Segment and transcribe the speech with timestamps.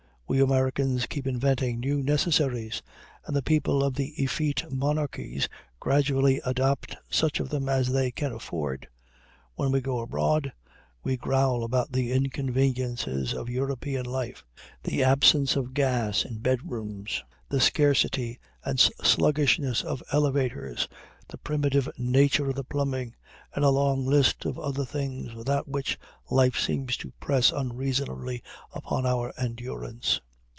[0.31, 2.81] We Americans keep inventing new necessaries,
[3.27, 8.31] and the people of the effete monarchies gradually adopt such of them as they can
[8.31, 8.87] afford.
[9.55, 10.53] When we go abroad
[11.03, 14.45] we growl about the inconveniences of European life
[14.83, 20.87] the absence of gas in bedrooms, the scarcity and sluggishness of elevators,
[21.27, 23.15] the primitive nature of the plumbing,
[23.53, 25.97] and a long list of other things without which
[26.29, 28.43] life seems to press unreasonably
[28.73, 30.19] upon our endurance.